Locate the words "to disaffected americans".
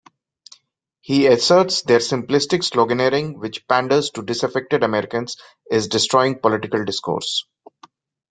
4.15-5.37